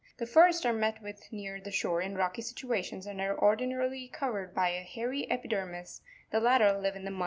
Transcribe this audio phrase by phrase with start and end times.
[0.17, 4.55] The first are met with near the shore in rocky situations, and are ordinarily covered
[4.55, 7.19] by a hairy epidermis; the latter live in the mud.